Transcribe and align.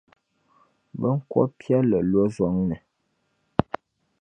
Binkɔb’piɛlli 0.99 1.99
lo 2.11 2.21
zɔŋni. 2.35 2.77